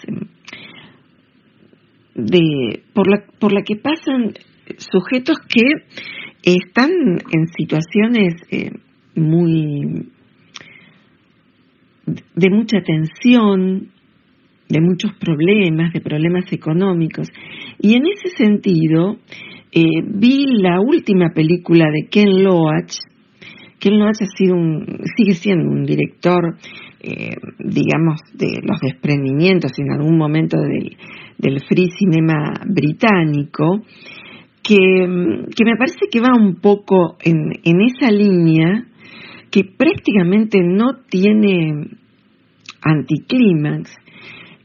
de, 2.14 2.82
por, 2.92 3.08
la, 3.08 3.24
por 3.38 3.52
la 3.52 3.62
que 3.62 3.76
pasan 3.76 4.34
sujetos 4.76 5.38
que 5.48 5.62
están 6.42 6.90
en 6.90 7.46
situaciones 7.56 8.34
eh, 8.50 8.70
muy 9.14 10.10
de 12.34 12.50
mucha 12.50 12.80
tensión, 12.82 13.88
de 14.68 14.80
muchos 14.80 15.12
problemas, 15.14 15.92
de 15.92 16.00
problemas 16.00 16.52
económicos. 16.52 17.28
Y 17.80 17.94
en 17.94 18.06
ese 18.06 18.36
sentido, 18.36 19.18
eh, 19.72 20.02
vi 20.04 20.46
la 20.60 20.80
última 20.80 21.30
película 21.34 21.86
de 21.90 22.08
Ken 22.08 22.42
Loach. 22.42 22.96
Ken 23.78 23.98
Loach 23.98 24.20
ha 24.20 24.36
sido 24.36 24.56
un, 24.56 24.84
sigue 25.16 25.34
siendo 25.34 25.70
un 25.70 25.84
director, 25.84 26.56
eh, 27.00 27.36
digamos, 27.58 28.20
de 28.34 28.60
los 28.62 28.80
desprendimientos 28.80 29.72
en 29.78 29.92
algún 29.92 30.18
momento 30.18 30.58
del, 30.58 30.96
del 31.38 31.60
free 31.60 31.90
cinema 31.98 32.52
británico, 32.66 33.82
que, 34.62 34.74
que 34.74 35.64
me 35.64 35.76
parece 35.78 36.08
que 36.10 36.20
va 36.20 36.36
un 36.36 36.56
poco 36.56 37.16
en, 37.24 37.36
en 37.64 37.80
esa 37.80 38.10
línea 38.10 38.84
que 39.50 39.64
prácticamente 39.64 40.60
no 40.62 41.04
tiene 41.08 41.97
anticlímax, 42.82 43.94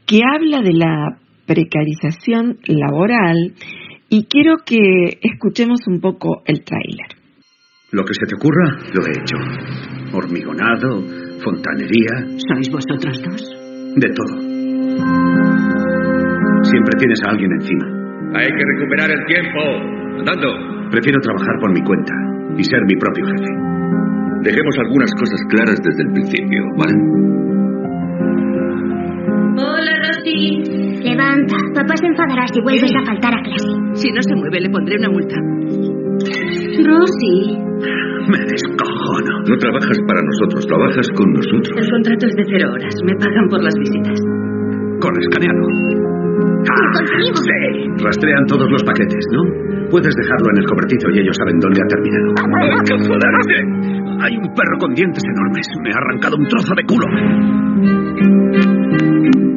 que 0.06 0.20
habla 0.24 0.62
de 0.62 0.72
la 0.72 1.18
precarización 1.46 2.58
laboral 2.66 3.54
y 4.08 4.24
quiero 4.24 4.56
que 4.64 5.18
escuchemos 5.22 5.80
un 5.86 6.00
poco 6.00 6.42
el 6.46 6.62
tráiler. 6.64 7.08
Lo 7.92 8.04
que 8.04 8.14
se 8.14 8.26
te 8.26 8.34
ocurra, 8.34 8.78
lo 8.92 9.06
he 9.06 9.10
hecho. 9.10 9.36
Hormigonado, 10.16 11.02
fontanería. 11.42 12.38
¿Sois 12.38 12.68
vosotros 12.70 13.22
dos? 13.22 13.42
De 13.96 14.08
todo. 14.10 14.34
Siempre 16.64 16.94
tienes 16.98 17.20
a 17.24 17.30
alguien 17.30 17.52
encima. 17.52 17.86
Hay 18.34 18.48
que 18.48 18.64
recuperar 18.74 19.10
el 19.10 19.24
tiempo. 19.26 19.60
Andando. 20.18 20.74
Prefiero 20.90 21.20
trabajar 21.20 21.58
por 21.60 21.72
mi 21.72 21.82
cuenta 21.82 22.14
y 22.56 22.64
ser 22.64 22.80
mi 22.86 22.96
propio 22.96 23.26
jefe. 23.26 23.50
Dejemos 24.42 24.76
algunas 24.78 25.10
cosas 25.14 25.40
claras 25.48 25.80
desde 25.82 26.02
el 26.02 26.12
principio, 26.12 26.62
¿vale? 26.76 27.53
Levanta. 31.14 31.56
Papá 31.74 31.94
se 31.96 32.06
enfadará 32.10 32.42
si 32.50 32.60
vuelves 32.60 32.90
a 32.90 33.06
faltar 33.06 33.34
a 33.34 33.42
clase. 33.42 33.70
Si 33.94 34.10
no 34.10 34.20
se 34.20 34.34
mueve, 34.34 34.60
le 34.60 34.70
pondré 34.70 34.98
una 34.98 35.10
multa. 35.10 35.38
Rosy. 36.82 37.54
Me 38.26 38.40
descojono. 38.50 39.32
No 39.46 39.54
trabajas 39.58 39.98
para 40.08 40.22
nosotros, 40.26 40.66
trabajas 40.66 41.06
con 41.14 41.30
nosotros. 41.32 41.70
El 41.78 41.90
contrato 41.90 42.26
es 42.26 42.34
de 42.34 42.44
cero 42.50 42.72
horas. 42.74 42.94
Me 43.06 43.14
pagan 43.14 43.46
por 43.48 43.62
las 43.62 43.74
visitas. 43.78 44.18
Con 44.98 45.12
escaneado. 45.22 45.62
¡Ah! 46.66 46.98
Sí. 47.06 47.62
Rastrean 48.02 48.46
todos 48.46 48.68
los 48.70 48.82
paquetes, 48.82 49.24
¿no? 49.30 49.42
Puedes 49.90 50.14
dejarlo 50.16 50.50
en 50.50 50.58
el 50.58 50.66
cobertizo 50.66 51.10
y 51.14 51.18
ellos 51.20 51.36
saben 51.38 51.60
dónde 51.60 51.78
ha 51.78 51.86
terminado. 51.86 52.34
¡Hay 52.58 52.74
que 52.82 52.94
joderse! 53.06 53.58
Hay 54.18 54.36
un 54.36 54.50
perro 54.50 54.78
con 54.80 54.94
dientes 54.94 55.22
enormes. 55.22 55.68
Me 55.80 55.90
ha 55.92 55.98
arrancado 55.98 56.36
un 56.36 56.48
trozo 56.48 56.74
de 56.74 56.82
culo. 56.82 57.06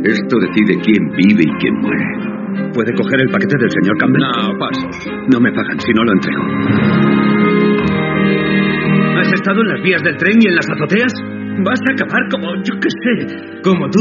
Esto 0.07 0.39
decide 0.39 0.79
quién 0.83 1.09
vive 1.17 1.43
y 1.43 1.51
quién 1.59 1.75
muere. 1.81 2.71
¿Puede 2.73 2.93
coger 2.93 3.19
el 3.19 3.29
paquete 3.29 3.57
del 3.59 3.69
señor 3.69 3.97
Campbell? 3.97 4.21
No, 4.21 4.57
paso. 4.57 4.87
No 5.29 5.39
me 5.41 5.51
pagan 5.51 5.79
si 5.79 5.91
no 5.91 6.03
lo 6.03 6.13
entrego. 6.13 6.43
¿Has 9.19 9.33
estado 9.33 9.61
en 9.61 9.67
las 9.67 9.81
vías 9.83 10.01
del 10.03 10.15
tren 10.15 10.37
y 10.41 10.47
en 10.47 10.55
las 10.55 10.69
azoteas? 10.69 11.13
Vas 11.65 11.81
a 11.81 11.91
acabar 11.91 12.21
como, 12.31 12.55
yo 12.63 12.79
qué 12.79 12.87
sé, 12.87 13.61
como 13.63 13.89
tú. 13.89 13.99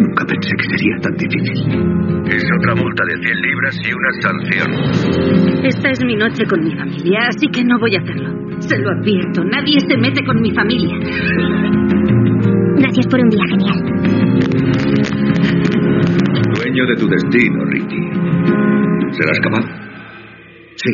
Nunca 0.00 0.24
pensé 0.26 0.50
que 0.56 0.64
sería 0.64 0.96
tan 1.00 1.14
difícil. 1.14 1.70
Es 2.26 2.44
otra 2.58 2.74
multa 2.74 3.04
de 3.04 3.16
100 3.22 3.40
libras 3.40 3.80
y 3.84 3.92
una 3.92 4.12
sanción. 4.22 5.64
Esta 5.64 5.90
es 5.90 6.04
mi 6.04 6.16
noche 6.16 6.44
con 6.46 6.64
mi 6.64 6.74
familia, 6.74 7.28
así 7.28 7.46
que 7.52 7.62
no 7.62 7.78
voy 7.78 7.94
a 7.94 8.00
hacerlo. 8.00 8.58
Se 8.58 8.76
lo 8.78 8.90
advierto, 8.90 9.44
nadie 9.44 9.78
se 9.80 9.96
mete 9.96 10.24
con 10.24 10.40
mi 10.40 10.50
familia. 10.52 11.99
Gracias 12.80 13.06
por 13.08 13.20
un 13.20 13.28
día 13.28 13.44
genial. 13.50 13.78
Dueño 16.54 16.86
de 16.86 16.96
tu 16.96 17.06
destino, 17.08 17.62
Ricky. 17.66 18.10
¿Serás 19.12 19.38
capaz? 19.40 19.66
Sí. 20.76 20.90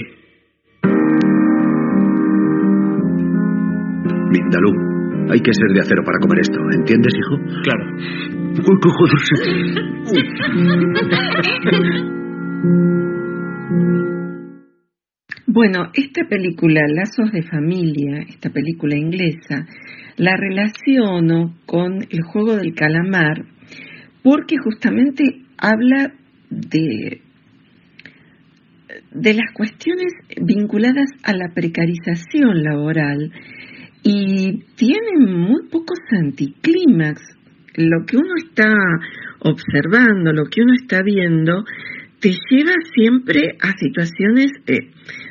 Mindalú, 4.32 4.72
hay 5.30 5.40
que 5.40 5.52
ser 5.54 5.68
de 5.74 5.80
acero 5.80 6.02
para 6.04 6.18
comer 6.18 6.40
esto, 6.40 6.58
¿entiendes, 6.72 7.14
hijo? 7.16 7.36
Claro. 7.62 7.84
Uy, 8.56 8.74
qué 13.94 14.10
Bueno, 15.48 15.92
esta 15.94 16.24
película, 16.28 16.80
Lazos 16.88 17.30
de 17.30 17.42
Familia, 17.44 18.18
esta 18.28 18.50
película 18.50 18.96
inglesa, 18.96 19.64
la 20.16 20.34
relaciono 20.36 21.54
con 21.66 22.02
el 22.10 22.22
juego 22.22 22.56
del 22.56 22.74
calamar 22.74 23.44
porque 24.24 24.56
justamente 24.56 25.22
habla 25.56 26.12
de, 26.50 27.20
de 29.12 29.34
las 29.34 29.52
cuestiones 29.54 30.14
vinculadas 30.42 31.10
a 31.22 31.32
la 31.32 31.54
precarización 31.54 32.64
laboral 32.64 33.30
y 34.02 34.64
tiene 34.74 35.20
muy 35.20 35.68
pocos 35.70 36.00
anticlímax. 36.10 37.22
Lo 37.76 38.04
que 38.04 38.16
uno 38.16 38.34
está 38.44 38.74
observando, 39.42 40.32
lo 40.32 40.46
que 40.46 40.62
uno 40.62 40.74
está 40.74 41.02
viendo, 41.04 41.62
te 42.26 42.32
lleva 42.50 42.72
siempre 42.92 43.56
a 43.62 43.70
situaciones 43.78 44.50
eh, 44.66 44.90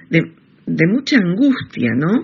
de, 0.09 0.21
de 0.65 0.87
mucha 0.87 1.17
angustia, 1.17 1.91
¿no? 1.93 2.23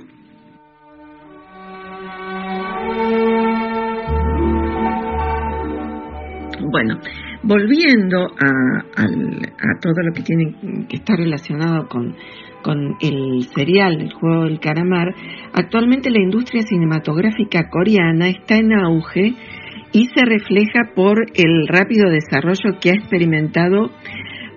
Bueno, 6.72 7.00
volviendo 7.44 8.28
a, 8.28 9.02
al- 9.02 9.42
a 9.60 9.80
todo 9.82 10.02
lo 10.06 10.14
que 10.14 10.22
tiene 10.24 10.56
que 10.88 10.98
está 10.98 11.16
relacionado 11.18 11.88
con, 11.90 12.16
con 12.64 12.96
el 13.02 13.44
serial 13.56 14.00
El 14.02 14.14
juego 14.14 14.46
del 14.46 14.60
calamar, 14.60 15.08
actualmente 15.54 16.10
la 16.12 16.22
industria 16.22 16.62
cinematográfica 16.62 17.68
coreana 17.70 18.30
está 18.30 18.56
en 18.56 18.72
auge 18.74 19.34
y 19.94 20.06
se 20.06 20.24
refleja 20.26 20.92
por 20.96 21.18
el 21.36 21.68
rápido 21.68 22.10
desarrollo 22.10 22.80
que 22.80 22.92
ha 22.92 22.94
experimentado 22.94 23.90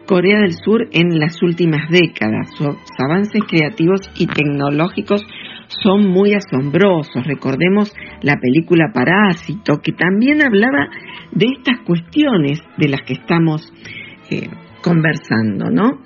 Corea 0.06 0.40
del 0.40 0.52
Sur 0.52 0.88
en 0.92 1.18
las 1.18 1.42
últimas 1.42 1.88
décadas. 1.90 2.48
Sus 2.56 2.76
avances 2.98 3.42
creativos 3.48 4.00
y 4.16 4.26
tecnológicos 4.26 5.22
son 5.82 6.08
muy 6.08 6.34
asombrosos. 6.34 7.26
Recordemos 7.26 7.92
la 8.22 8.36
película 8.40 8.90
Parásito, 8.92 9.80
que 9.82 9.92
también 9.92 10.42
hablaba 10.42 10.88
de 11.32 11.46
estas 11.46 11.80
cuestiones 11.86 12.60
de 12.76 12.88
las 12.88 13.02
que 13.02 13.14
estamos 13.14 13.72
eh, 14.30 14.48
conversando, 14.82 15.70
¿no? 15.70 16.02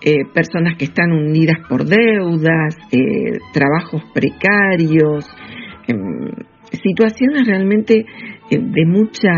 Eh, 0.00 0.24
personas 0.32 0.76
que 0.76 0.84
están 0.84 1.10
unidas 1.10 1.58
por 1.68 1.84
deudas, 1.84 2.76
eh, 2.92 3.38
trabajos 3.52 4.04
precarios, 4.14 5.26
em, 5.88 6.30
situaciones 6.70 7.46
realmente 7.46 8.06
eh, 8.50 8.58
de 8.58 8.86
mucha 8.86 9.32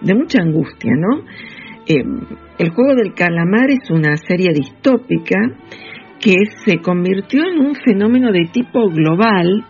de 0.00 0.14
mucha 0.14 0.42
angustia, 0.42 0.92
¿no? 0.96 1.24
Eh, 1.86 2.02
el 2.58 2.70
juego 2.70 2.94
del 2.94 3.14
calamar 3.14 3.70
es 3.70 3.90
una 3.90 4.16
serie 4.16 4.52
distópica 4.52 5.36
que 6.20 6.34
se 6.64 6.78
convirtió 6.78 7.42
en 7.44 7.58
un 7.58 7.74
fenómeno 7.74 8.32
de 8.32 8.46
tipo 8.52 8.88
global 8.88 9.64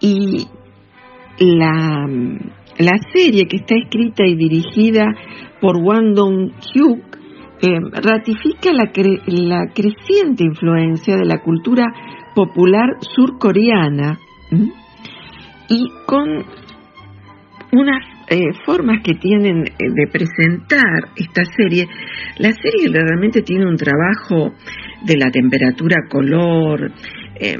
y 0.00 0.46
la, 1.38 2.06
la 2.78 2.92
serie 3.12 3.46
que 3.46 3.56
está 3.56 3.74
escrita 3.76 4.24
y 4.24 4.36
dirigida 4.36 5.06
por 5.60 5.76
Wang 5.76 6.14
Dong-hyuk 6.14 7.18
eh, 7.60 7.78
ratifica 7.92 8.72
la, 8.72 8.92
cre- 8.92 9.22
la 9.26 9.66
creciente 9.74 10.44
influencia 10.44 11.16
de 11.16 11.24
la 11.26 11.42
cultura 11.42 11.86
popular 12.34 12.88
surcoreana 13.00 14.18
y 15.68 15.86
con 16.06 16.44
unas 17.72 18.13
eh, 18.28 18.52
formas 18.64 19.02
que 19.04 19.14
tienen 19.14 19.64
eh, 19.66 19.72
de 19.78 20.06
presentar 20.06 21.10
esta 21.16 21.44
serie, 21.56 21.86
la 22.38 22.52
serie 22.52 22.88
realmente 22.90 23.42
tiene 23.42 23.66
un 23.66 23.76
trabajo 23.76 24.54
de 25.04 25.16
la 25.16 25.30
temperatura 25.30 25.96
color, 26.08 26.90
eh, 27.38 27.56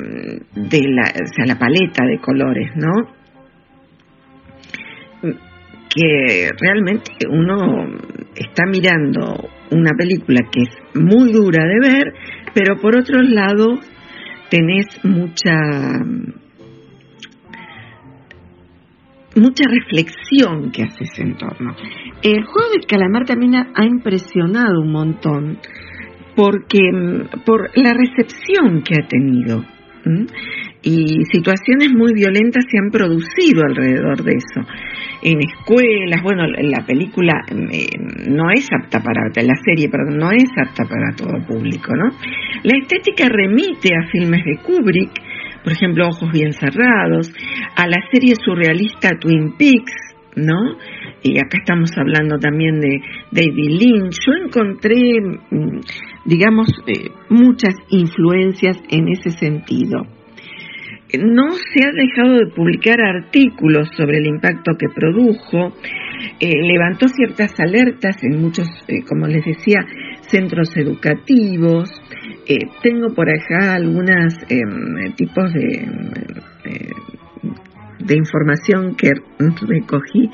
de 0.54 0.80
la, 0.88 1.02
o 1.02 1.26
sea, 1.34 1.46
la 1.46 1.58
paleta 1.58 2.06
de 2.06 2.18
colores, 2.18 2.70
¿no? 2.76 2.92
Que 5.94 6.48
realmente 6.58 7.12
uno 7.28 7.98
está 8.34 8.64
mirando 8.66 9.48
una 9.70 9.90
película 9.96 10.40
que 10.50 10.62
es 10.62 10.70
muy 10.94 11.30
dura 11.30 11.64
de 11.64 11.88
ver, 11.88 12.12
pero 12.54 12.80
por 12.80 12.96
otro 12.96 13.20
lado 13.22 13.80
tenés 14.48 14.86
mucha 15.04 15.54
mucha 19.36 19.64
reflexión 19.68 20.70
que 20.70 20.84
hace 20.84 21.04
ese 21.04 21.22
entorno. 21.22 21.74
El 22.22 22.44
juego 22.44 22.70
del 22.72 22.86
calamar 22.86 23.24
también 23.24 23.54
ha, 23.56 23.84
impresionado 23.84 24.80
un 24.80 24.92
montón 24.92 25.58
porque 26.36 26.80
mm, 26.92 27.44
por 27.44 27.70
la 27.76 27.94
recepción 27.94 28.82
que 28.82 28.94
ha 28.94 29.06
tenido 29.06 29.64
y 30.82 31.24
situaciones 31.32 31.88
muy 31.96 32.12
violentas 32.12 32.64
se 32.70 32.78
han 32.78 32.90
producido 32.90 33.62
alrededor 33.66 34.22
de 34.22 34.32
eso. 34.32 34.68
En 35.22 35.38
escuelas 35.38 36.22
bueno 36.22 36.46
la 36.46 36.84
película 36.84 37.32
eh, 37.48 37.86
no 38.28 38.50
es 38.50 38.68
apta 38.70 39.00
para 39.00 39.30
la 39.34 39.56
serie 39.64 39.88
perdón 39.88 40.18
no 40.18 40.30
es 40.30 40.50
apta 40.60 40.84
para 40.84 41.16
todo 41.16 41.46
público 41.46 41.94
no 41.96 42.10
la 42.64 42.76
estética 42.76 43.30
remite 43.30 43.88
a 43.94 44.06
filmes 44.10 44.44
de 44.44 44.58
Kubrick 44.58 45.12
por 45.64 45.72
ejemplo 45.72 46.06
Ojos 46.06 46.30
bien 46.30 46.52
cerrados 46.52 47.32
a 47.74 47.88
la 47.88 47.98
serie 48.12 48.34
surrealista 48.36 49.10
Twin 49.18 49.56
Peaks 49.58 50.14
no 50.36 50.76
y 51.24 51.38
acá 51.38 51.56
estamos 51.58 51.90
hablando 51.96 52.38
también 52.38 52.80
de 52.80 53.00
David 53.30 53.80
Lynch, 53.80 54.18
yo 54.26 54.32
encontré, 54.44 55.20
mm, 55.20 55.80
digamos, 56.26 56.68
eh, 56.86 57.10
muchas 57.30 57.74
influencias 57.88 58.76
en 58.90 59.08
ese 59.08 59.30
sentido. 59.30 60.02
No 61.18 61.52
se 61.52 61.80
ha 61.80 61.92
dejado 61.92 62.34
de 62.38 62.52
publicar 62.54 63.00
artículos 63.00 63.88
sobre 63.96 64.18
el 64.18 64.26
impacto 64.26 64.72
que 64.78 64.88
produjo, 64.94 65.74
eh, 66.40 66.52
levantó 66.62 67.08
ciertas 67.08 67.58
alertas 67.58 68.22
en 68.22 68.42
muchos, 68.42 68.68
eh, 68.88 69.02
como 69.08 69.26
les 69.26 69.46
decía, 69.46 69.80
centros 70.34 70.76
educativos. 70.76 71.90
tengo 72.82 73.14
por 73.14 73.28
acá 73.30 73.74
algunos 73.74 74.34
em, 74.48 75.12
tipos 75.14 75.52
de, 75.52 75.86
de 78.00 78.16
información 78.16 78.94
que 78.96 79.10
recogí 79.66 80.28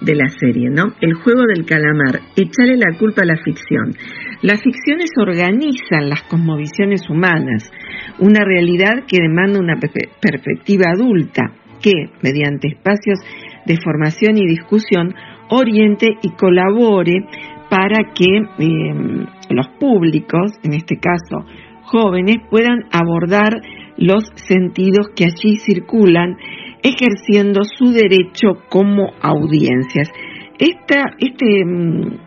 de 0.00 0.14
la 0.14 0.28
serie, 0.28 0.68
¿no? 0.70 0.84
El 1.00 1.14
juego 1.14 1.42
del 1.46 1.64
calamar, 1.64 2.20
echarle 2.36 2.76
la 2.76 2.96
culpa 2.98 3.22
a 3.22 3.26
la 3.26 3.36
ficción. 3.36 3.94
Las 4.42 4.62
ficciones 4.62 5.10
organizan 5.16 6.08
las 6.08 6.22
cosmovisiones 6.24 7.08
humanas, 7.08 7.70
una 8.18 8.44
realidad 8.44 9.04
que 9.08 9.18
demanda 9.20 9.58
una 9.58 9.78
perspectiva 10.20 10.90
adulta 10.92 11.52
que, 11.82 11.92
mediante 12.22 12.68
espacios 12.68 13.18
de 13.64 13.76
formación 13.82 14.38
y 14.38 14.46
discusión, 14.46 15.14
oriente 15.48 16.08
y 16.22 16.30
colabore 16.30 17.24
para 17.68 18.12
que 18.14 18.24
em, 18.58 19.26
los 19.50 19.68
públicos, 19.78 20.52
en 20.62 20.74
este 20.74 20.98
caso 20.98 21.44
jóvenes, 21.84 22.38
puedan 22.50 22.84
abordar 22.90 23.60
los 23.96 24.24
sentidos 24.34 25.08
que 25.14 25.24
allí 25.24 25.56
circulan 25.58 26.36
ejerciendo 26.82 27.62
su 27.64 27.92
derecho 27.92 28.62
como 28.68 29.12
audiencias. 29.20 30.10
este, 30.58 31.64
mm, 31.64 32.18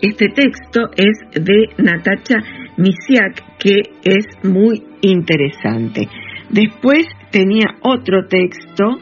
este 0.00 0.28
texto 0.28 0.80
es 0.96 1.44
de 1.44 1.70
Natacha 1.78 2.36
Misiak, 2.76 3.58
que 3.58 3.82
es 4.04 4.26
muy 4.44 4.82
interesante. 5.02 6.08
Después 6.50 7.06
tenía 7.30 7.66
otro 7.82 8.26
texto 8.28 8.98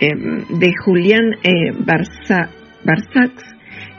em, 0.00 0.58
de 0.58 0.72
Julián 0.84 1.32
eh, 1.42 1.72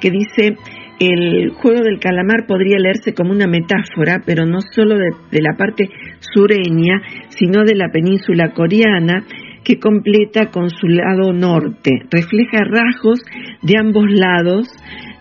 que 0.05 0.11
dice 0.11 0.55
el 0.99 1.49
juego 1.49 1.81
del 1.81 1.99
calamar 1.99 2.45
podría 2.47 2.77
leerse 2.77 3.15
como 3.15 3.31
una 3.31 3.47
metáfora, 3.47 4.21
pero 4.23 4.45
no 4.45 4.59
solo 4.61 4.95
de, 4.97 5.41
la 5.41 5.57
parte 5.57 5.89
sureña, 6.19 7.01
sino 7.29 7.63
de 7.63 7.73
la 7.73 7.89
península 7.89 8.51
coreana, 8.53 9.25
que 9.63 9.79
completa 9.79 10.51
con 10.51 10.69
su 10.69 10.87
lado 10.87 11.33
norte. 11.33 11.89
Refleja 12.11 12.59
rasgos 12.69 13.19
de 13.63 13.79
ambos 13.79 14.05
lados, 14.07 14.67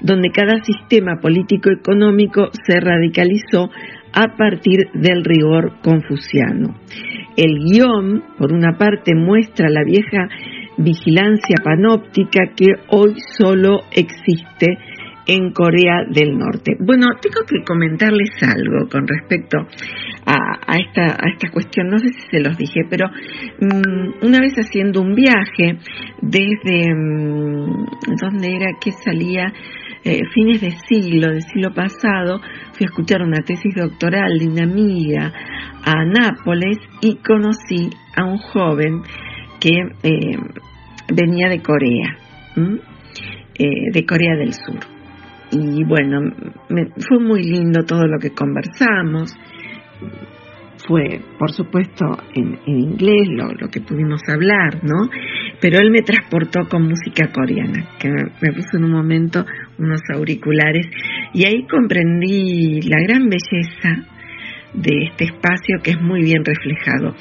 donde 0.02 0.28
cada 0.28 0.62
sistema 0.62 1.18
político-económico 1.22 2.50
se 2.66 2.78
radicalizó 2.78 3.70
a 4.12 4.36
partir 4.36 4.90
del 4.92 5.24
rigor 5.24 5.80
confuciano. 5.82 6.74
El 7.38 7.58
guion, 7.64 8.22
por 8.38 8.52
una 8.52 8.76
parte, 8.76 9.14
muestra 9.14 9.70
la 9.70 9.82
vieja 9.82 10.28
vigilancia 10.78 11.56
panóptica 11.62 12.52
que 12.56 12.66
hoy 12.88 13.14
solo 13.38 13.82
existe 13.92 14.78
en 15.26 15.52
Corea 15.52 16.04
del 16.10 16.36
Norte. 16.36 16.76
Bueno, 16.78 17.06
tengo 17.20 17.46
que 17.46 17.64
comentarles 17.64 18.30
algo 18.42 18.88
con 18.90 19.06
respecto 19.06 19.58
a, 20.26 20.76
esta, 20.76 21.16
a 21.18 21.30
esta 21.32 21.50
cuestión, 21.50 21.88
no 21.88 21.98
sé 21.98 22.08
si 22.08 22.28
se 22.30 22.40
los 22.40 22.56
dije, 22.56 22.82
pero 22.88 23.08
mm, 23.08 24.26
una 24.26 24.40
vez 24.40 24.54
haciendo 24.54 25.00
un 25.00 25.14
viaje 25.14 25.78
desde, 26.20 26.94
mm, 26.94 27.86
¿dónde 28.20 28.56
era 28.56 28.72
que 28.80 28.92
salía? 28.92 29.52
Eh, 30.06 30.20
fines 30.34 30.60
de 30.60 30.70
siglo, 30.86 31.32
del 31.32 31.40
siglo 31.40 31.72
pasado, 31.72 32.38
fui 32.74 32.84
a 32.84 32.90
escuchar 32.90 33.22
una 33.22 33.40
tesis 33.40 33.74
doctoral 33.74 34.38
de 34.38 34.48
una 34.48 34.64
amiga 34.64 35.32
a 35.82 36.04
Nápoles 36.04 36.76
y 37.00 37.16
conocí 37.16 37.88
a 38.14 38.24
un 38.24 38.36
joven 38.36 39.00
que 39.64 39.78
eh, 40.02 40.36
venía 41.14 41.48
de 41.48 41.62
Corea, 41.62 42.18
eh, 43.58 43.90
de 43.92 44.04
Corea 44.04 44.36
del 44.36 44.52
Sur 44.52 44.94
y 45.54 45.84
bueno, 45.84 46.20
fue 47.08 47.20
muy 47.20 47.42
lindo 47.42 47.84
todo 47.84 48.06
lo 48.06 48.18
que 48.18 48.30
conversamos. 48.30 49.34
Fue, 50.86 51.20
por 51.38 51.50
supuesto, 51.52 52.04
en, 52.34 52.58
inglés 52.66 53.28
lo, 53.30 53.68
que 53.68 53.80
pudimos 53.80 54.20
hablar, 54.28 54.80
¿no? 54.82 55.08
Pero 55.60 55.78
él 55.78 55.90
me 55.90 56.02
transportó 56.02 56.68
con 56.68 56.82
música 56.82 57.30
coreana, 57.32 57.88
que 57.98 58.10
me, 58.10 58.52
puso 58.52 58.76
en 58.76 58.84
un 58.84 58.92
momento 58.92 59.46
unos 59.78 60.00
auriculares 60.14 60.86
y 61.32 61.46
ahí 61.46 61.66
comprendí 61.70 62.82
la 62.82 62.98
gran 63.02 63.28
belleza 63.28 64.04
de 64.74 65.04
este 65.04 65.24
espacio 65.24 65.78
que 65.82 65.92
es 65.92 66.02
muy 66.02 66.22
bien 66.22 66.44
reflejado. 66.44 67.14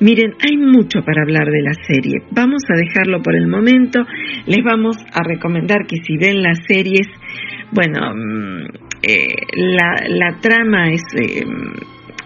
Miren, 0.00 0.32
hay 0.40 0.56
mucho 0.56 1.02
para 1.04 1.22
hablar 1.22 1.46
de 1.46 1.62
la 1.62 1.74
serie. 1.86 2.22
Vamos 2.30 2.62
a 2.68 2.74
dejarlo 2.74 3.22
por 3.22 3.34
el 3.34 3.46
momento. 3.46 4.00
Les 4.46 4.64
vamos 4.64 4.96
a 5.12 5.22
recomendar 5.22 5.86
que 5.86 5.96
si 6.02 6.16
ven 6.16 6.42
las 6.42 6.58
series 6.66 7.06
bueno, 7.72 8.14
mm, 8.14 8.64
eh, 9.02 9.34
la, 10.08 10.38
trama 10.40 10.90
es 10.90 11.02
eh, 11.20 11.44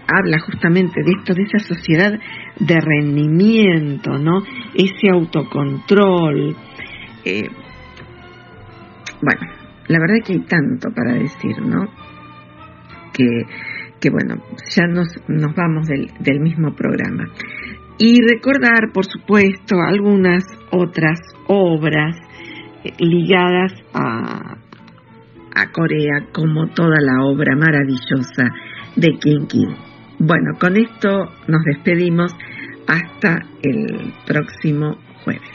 habla 0.09 0.39
justamente 0.41 1.03
de 1.03 1.13
esto, 1.19 1.35
de 1.35 1.43
esa 1.43 1.59
sociedad 1.59 2.19
de 2.59 2.81
rendimiento, 2.81 4.19
¿no? 4.19 4.43
Ese 4.75 5.11
autocontrol. 5.13 6.57
Eh, 7.27 7.49
bueno, 9.21 9.53
la 9.89 9.99
verdad 9.99 10.25
que 10.25 10.33
hay 10.33 10.41
tanto 10.41 10.89
para 10.95 11.13
decir, 11.13 11.61
¿no? 11.61 11.89
Que, 13.13 13.27
que 14.05 14.11
bueno, 14.11 14.35
ya 14.77 14.87
nos, 14.87 15.09
nos 15.29 15.55
vamos 15.55 15.89
del, 15.89 16.11
del 16.21 16.39
mismo 16.41 16.75
programa. 16.75 17.25
Y 17.97 18.21
recordar, 18.21 18.93
por 18.93 19.07
supuesto, 19.07 19.77
algunas 19.81 20.45
otras 20.71 21.19
obras 21.47 22.15
ligadas 22.99 23.73
a, 23.95 24.59
a 25.55 25.73
Corea 25.73 26.27
como 26.35 26.67
toda 26.75 27.01
la 27.01 27.25
obra 27.25 27.57
maravillosa 27.57 28.53
de 28.95 29.09
Kim 29.19 29.47
Kim. 29.47 29.75
Bueno, 30.19 30.59
con 30.61 30.77
esto 30.77 31.33
nos 31.49 31.65
despedimos 31.65 32.37
hasta 32.87 33.39
el 33.63 34.13
próximo 34.27 34.99
jueves. 35.25 35.54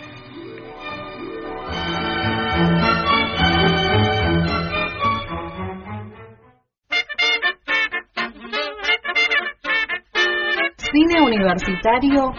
Universitario 11.29 12.33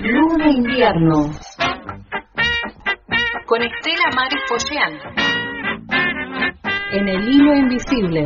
Luna 0.00 0.50
Invierno 0.50 1.30
con 3.46 3.62
Estela 3.62 4.10
Maris 4.14 4.40
Poyean 4.50 4.92
en 6.92 7.08
el 7.08 7.26
hilo 7.26 7.54
invisible. 7.54 8.24